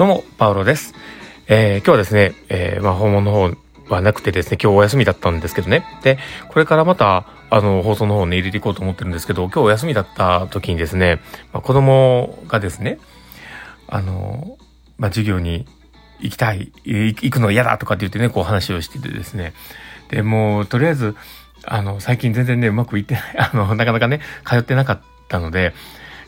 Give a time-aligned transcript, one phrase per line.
[0.00, 0.94] どうも、パウロです。
[1.46, 5.84] えー、今日はですね、えー、まあ、訪問の方はなくてですね、今日お休みだったんですけどね。
[6.02, 6.18] で、
[6.48, 11.20] これからまた、あの、放送の方ね、入れていこうと思ってるんですけど、今日お休みだった時にですね、
[11.52, 12.98] まあ、子供がですね、
[13.88, 14.56] あの、
[14.96, 15.66] まあ、授業に
[16.18, 19.52] 行きたい、行くの嫌だとかって言ってね、こう話をしててですね。
[20.08, 21.14] で、もう、とりあえず、
[21.66, 25.74] あの、最近全然ね、うまくいってない、あの、なかなかね、通ってなかったので、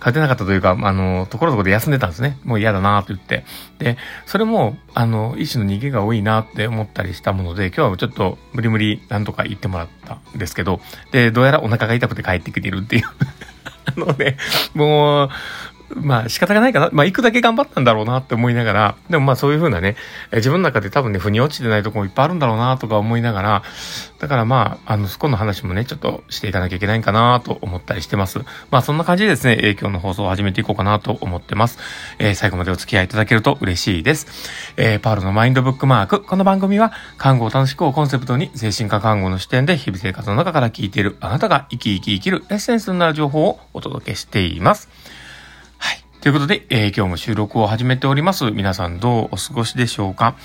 [0.00, 2.38] 勝てなかったというか、あの、ところどころで休んでたんですね。
[2.44, 3.44] もう嫌だなと言って。
[3.78, 10.80] で、それも、あの、一種の逃げが多いなって思ったりしたもので、今日はちょっと無理無理なんとか言ってもらったんですけど、
[11.12, 13.04] で、どうやらお腹が痛くて帰ってきてるっていう
[13.84, 14.36] あのね、
[14.74, 15.30] もう、
[15.94, 16.90] まあ仕方がないかな。
[16.92, 19.96] まあ行くだけ頑張ったんだろうなって思いながら、でもまあそういう風なね、
[20.32, 23.62] 自分の中で多分ね、腑に落ちてないとこもいっぱいあるんだろうなとか思いながら、
[24.18, 28.40] だからまあ、あの、そこの話もね、ちょっとしていかなきゃいけないかなと思ったりしてます。
[28.70, 31.78] まあそんな感じでですね、影響の放送を始めていこうかなと思ってます。
[32.18, 34.26] えー、最後までお付き合いいただけると嬉しいです。
[34.76, 36.22] えー、パールのマインドブックマーク。
[36.22, 44.88] この番組は、看護を楽しくをコンセプトに、精神科看護の視点で日々生活の中から聞いているあなたが生き生き生きるエッセンスになる情報をお届けしています。
[46.20, 48.50] ということで、えー、今日も収録を始めております。
[48.50, 50.36] 皆さんどうお過ごしでしょうか？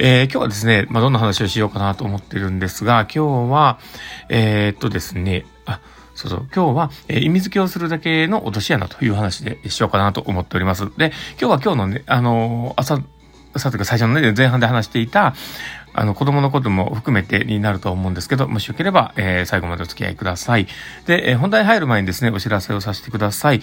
[0.00, 3.78] えー、今日はですね、まあ、どんな話をしようかなと思ってるんですが、今日は、
[4.28, 5.78] えー、っとですね、あ、
[6.16, 10.90] そうそう、今日は、えー、意味付けをするだけの落とし穴という話でしようかなと思っております。
[10.98, 13.00] で、今日は今日のね、あの、朝、
[13.54, 15.36] 朝とか最初のね、前半で話していた、
[15.92, 20.66] あの、子供のことも含めてになると思うんですけど、もしよければ、えー、最後までお付き合いください。
[21.06, 23.60] で、えー、本題入る前にですね、お知らせをさせてください。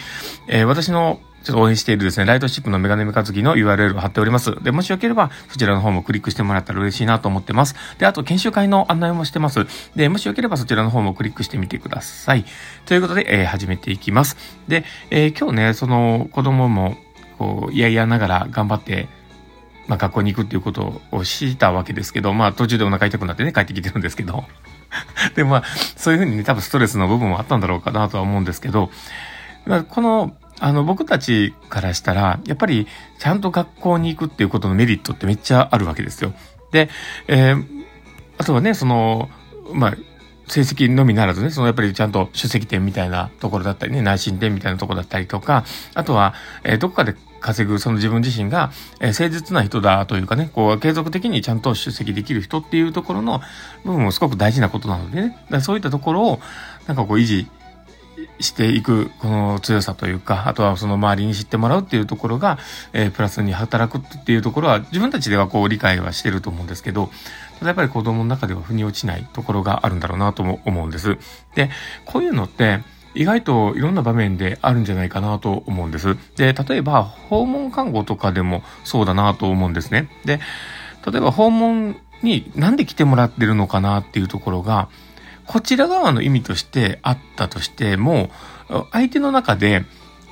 [0.47, 4.61] えー、私のちょっと応援しているですね、ライトシップのメガネメカズキの URL を貼っております。
[4.63, 7.75] で、もしよければ、そちらの方もクリックしてもらったら嬉しいなと思ってます。
[7.99, 9.65] で、あと、研修会の案内もしてます。
[9.95, 12.45] で、もしよければそちらの方もクリックしてみてください。
[12.85, 14.37] ということで、えー、始めていきます。
[14.67, 16.97] で、えー、今日ね、その子供も、
[17.37, 19.07] こう、いやいやながら頑張って、
[19.87, 24.43] まあ、学校に行くっていうことをしたわけですけど、まあ、途中でお腹痛くなってね、帰ってきてるんですけど。
[25.35, 25.63] で、まあ、
[25.95, 28.91] そういうふうにね、多分ストレスの部分もあったんだろうかなとは思うんですけど、
[29.65, 32.87] まあ、この、あの、僕たちからしたら、やっぱり、
[33.19, 36.33] ちゃんと学校に行くっていうことのメリットってめっちゃあるわけですよ。
[36.71, 36.89] で、
[37.27, 37.65] えー、
[38.37, 39.29] あとはね、その、
[39.73, 39.97] まあ、
[40.47, 53.41] 成績のみならずね、そのやっぱりちゃんと出席点みたいなところだったりね、内申点みたいなところだったりとか、あとは、えー、どこかで稼ぐ、その自分自身が、えー、誠実な人だというかね、こう、継続的にちゃんと出席できる人っていうところの
[53.83, 56.39] 部分もすごく大事なことなのでね、だそういったところを、
[56.87, 57.47] なんかこう維持
[58.39, 62.57] していく、この強さというか、あとはその周りに知ってもらうっていうところが、
[62.93, 67.09] えー、プラスに働くっていうところは、自分たちではこう理解はしてると思うんですけど、
[67.59, 71.17] ただやっぱり子供の中では腑に落ちないところがあるんだろうなとも思うんです。
[71.55, 71.69] で、
[72.05, 72.81] こういうのって、
[73.15, 76.15] 意外といろんな場面であるんじゃないかなと思うんです。
[76.35, 80.07] で、例えば、訪問看護とかでもそうだなと思うんですね。
[80.23, 80.39] で、
[81.05, 84.89] 例えば訪問になんで来てもらってるのかなっていうところが、
[85.47, 88.29] こちら側の意味としてあったとしても、
[88.91, 89.85] 相手の中で、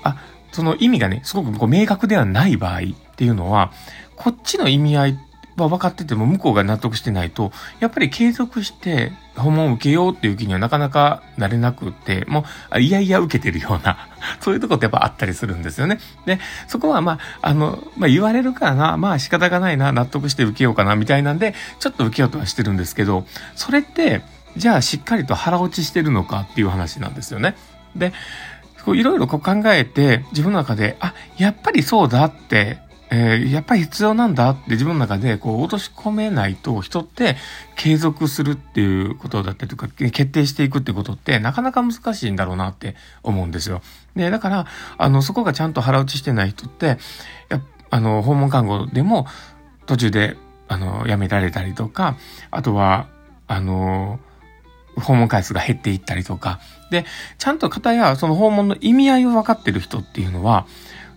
[0.03, 0.17] あ、
[0.51, 2.81] その意味がね、すごくこう明確ではない場合っ
[3.15, 3.71] ていうのは、
[4.15, 5.19] こっちの意味合い
[5.57, 14.09] は分かってても向こうが納得してないと、やっぱり継続して訪問を受けようっていう気にはなかなかなれなくて、もう、いやいや受けてるような、
[14.41, 15.99] そういうとこってやっぱあったりするんですよね。
[16.25, 24.23] で、そこはまあ、あの、まあ言われるからな、まあ仕方がないな、納得して受けようかな、みたいなんで、ちょっと受けようとはしてるんですけど、それって、
[24.57, 27.55] じゃあしっかりと腹落ちしてるのかっていう話なんですよね。
[27.95, 28.13] で、
[28.87, 29.39] いろいろ考
[29.73, 32.79] えて自分の中で、あ、やっぱりそうだって、
[33.11, 37.37] えー、やっぱり必要なんだって自分の中でこう落とし込めないと人って
[37.75, 43.81] 継続するっていうことだったりとか決定していくってことってなかなか難しいんだろうなって思うんですよ。
[44.15, 44.67] で、だから、
[44.97, 46.97] あの、そこがちゃんと腹落ちしてない人って、
[47.49, 47.61] や
[47.91, 49.27] あの、訪問看護でも
[49.85, 52.17] 途中で、あの、辞められたりとか、
[52.49, 53.07] あとは、
[53.47, 54.19] あの、
[54.97, 56.59] 訪問回数が減っていったりとか。
[56.91, 57.05] で、
[57.37, 60.65] ちゃんと方やその訪問の意味合いを分かってる人っていうのは、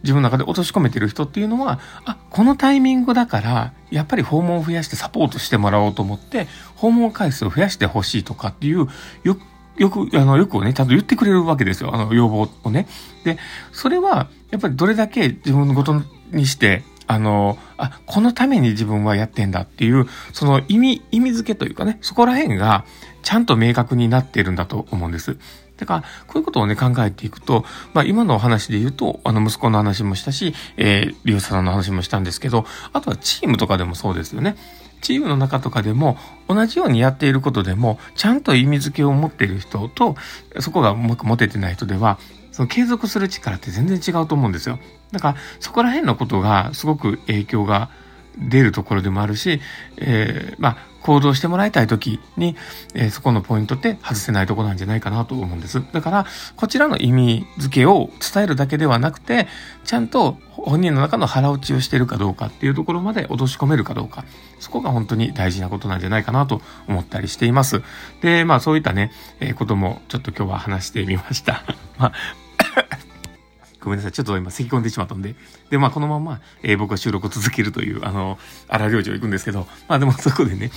[0.03, 6.47] 自分の中で落とし込めてる人っていうのは、あ、このタイミングだから、やっぱり訪問を増やしてサポートしてもらおうと思って、
[6.77, 8.87] 訪問回数を増やしてほしいとかっていう、
[9.25, 9.37] よ
[9.77, 11.95] よく、あの、よくね、ちゃんと言ってくれるわけですよ。
[11.95, 12.89] あの、要望をね。
[13.25, 13.39] で、
[13.73, 16.03] それは、やっぱりどれだけ自分のこと
[16.33, 22.85] にして、あの、あ、このために自分はやってんだっていう、その意味、意味付けというかね、そこら辺が
[23.23, 25.39] ちゃんと明確になっているんだと思うんです。
[25.79, 27.65] だから、こういうことをね、考えていくと、
[27.95, 34.57] まあ今のお話で言うと、あの息子の話もしたし、えー、リオさんの話もしたんですけど、あとはチームとかでもそうですよね。
[35.01, 36.19] チームの中とかでも、
[36.49, 40.17] 同じようにやっていることでも、ちゃんと意味付けを持っている人と、
[40.61, 42.19] そこがうまく持ててない人では、
[42.59, 44.81] その継続する力って全然違うと思うんですよ。
[45.13, 47.89] だから、そこら辺のことがすごく影響が
[48.37, 49.61] 出るところでもあるし、
[49.97, 52.57] えー、まあ、行動してもらいたい時に、
[52.95, 55.81] えー、そこのポイントって外せないとこなんじゃないかなと思うんです。
[55.93, 56.27] だから、
[56.57, 59.47] こちらの意味付けを伝えるだけではなくて、
[59.85, 64.25] ちゃんと本人の中の腹落ちをしているかどうかっていうところまで落とし込めるかどうか。
[64.59, 67.83] そこが本当に大事なことなんじゃないかなと思ったりしています。
[68.21, 71.63] で、まあそういったね、えー、こともちょっと今日は話してみました。
[71.97, 72.48] まあ
[73.81, 74.13] ごめんなさい。
[74.13, 75.35] ちょっと今咳込んでしまったんで。
[75.71, 78.39] で、まあこのまま、えー、僕は収録を続けるという、あの、
[78.69, 80.71] 荒領事を行くんですけど、まあでもそこでね、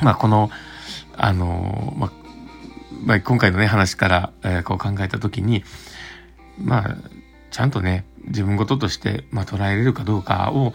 [0.00, 0.50] まあこの、
[1.16, 2.12] あの、まあ、
[3.04, 5.64] まあ今回のね話から、えー、こう考えたときに、
[6.58, 6.96] まあ、
[7.50, 10.74] ちゃんとね、自分事として、まあ捉えれるかどうかを、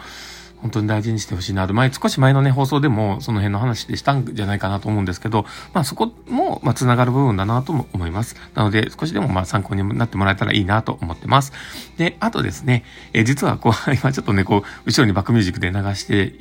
[0.62, 1.74] 本当に大事にしてほしいなと。
[1.74, 8.36] 前、少し前のね、放送でもその辺の話でしたんじゃないかなと思うんですけど、まあそこも、まあ繋がる部分だなとも思います。
[8.54, 11.52] なので、少しでもまあ参考になってもらえたらいいなと思ってます。
[11.98, 16.34] で、あとですね、え実はこう、 今ちょっとね、こう、後ろにバックミュージックで流して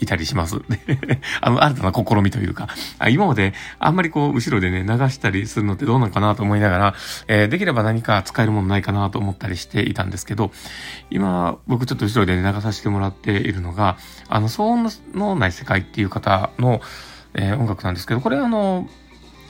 [0.00, 0.56] いたりします。
[1.40, 2.68] あの、新たな試みというか、
[3.10, 6.94] 今まであんまりこう、後ろでね、流したりするのってどうなのかなと思いながら、
[7.26, 10.52] えー、できれば何か使えるものないかなと思ったりしていたんですけど、
[11.10, 13.96] 今、僕ちょっと後ろで、ね、流させてもらっているのが、
[14.28, 16.80] あの、騒音のない世界っていう方の、
[17.34, 18.88] えー、音楽なんですけど、これはあの、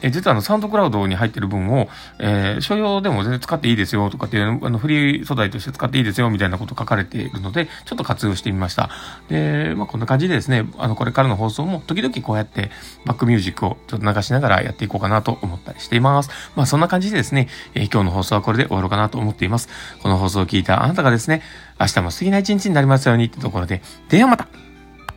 [0.03, 8.91] え実はあの、サウンドクラウドに入ってる分を、えー、所要でも全然使っていいですよとかっていう、あの、フリー素材として使っていいですよみたいなこと書かれているので、ちょっと活用してみました。
[9.29, 12.71] で、まあ、こんな感じでですね、あの、これからの放送も時々こうやって
[13.05, 16.31] バックミュージックをちょっと流しながらやっていこうかなと思ったりしています。
[16.55, 19.69] まあ、そんな感じでですね、えー、今日の放送はこれで終わろうかなと思っています。
[20.03, 21.43] この放送を聞いたあなたがですね、
[21.81, 24.49] 明日も素敵な一日になりますようにってところで、ではまた